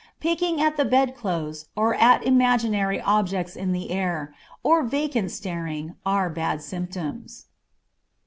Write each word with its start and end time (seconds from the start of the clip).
Picking 0.19 0.59
at 0.59 0.77
the 0.77 0.83
bedclothes, 0.83 1.67
or 1.75 1.93
at 1.93 2.23
imaginary 2.25 2.99
objects 2.99 3.55
in 3.55 3.71
the 3.71 3.91
air, 3.91 4.33
or 4.63 4.81
vacant 4.81 5.29
staring, 5.29 5.93
are 6.07 6.27
bad 6.27 6.63
symptoms. 6.63 7.45